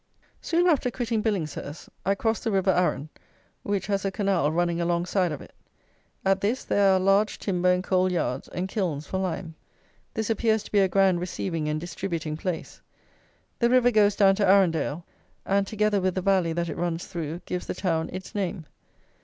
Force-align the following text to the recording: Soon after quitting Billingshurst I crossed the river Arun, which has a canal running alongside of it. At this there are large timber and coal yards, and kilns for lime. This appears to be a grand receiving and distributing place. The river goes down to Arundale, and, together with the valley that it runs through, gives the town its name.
Soon 0.41 0.65
after 0.65 0.89
quitting 0.89 1.21
Billingshurst 1.21 1.87
I 2.07 2.15
crossed 2.15 2.43
the 2.43 2.49
river 2.51 2.71
Arun, 2.71 3.09
which 3.61 3.85
has 3.85 4.03
a 4.03 4.09
canal 4.09 4.51
running 4.51 4.81
alongside 4.81 5.31
of 5.31 5.41
it. 5.43 5.53
At 6.25 6.41
this 6.41 6.63
there 6.63 6.93
are 6.93 6.99
large 6.99 7.37
timber 7.37 7.71
and 7.71 7.83
coal 7.83 8.11
yards, 8.11 8.47
and 8.47 8.67
kilns 8.67 9.05
for 9.05 9.19
lime. 9.19 9.53
This 10.15 10.31
appears 10.31 10.63
to 10.63 10.71
be 10.71 10.79
a 10.79 10.87
grand 10.87 11.19
receiving 11.19 11.69
and 11.69 11.79
distributing 11.79 12.35
place. 12.35 12.81
The 13.59 13.69
river 13.69 13.91
goes 13.91 14.15
down 14.15 14.33
to 14.37 14.43
Arundale, 14.43 15.03
and, 15.45 15.67
together 15.67 16.01
with 16.01 16.15
the 16.15 16.21
valley 16.23 16.51
that 16.53 16.67
it 16.67 16.77
runs 16.77 17.05
through, 17.05 17.41
gives 17.45 17.67
the 17.67 17.75
town 17.75 18.09
its 18.11 18.33
name. 18.33 18.65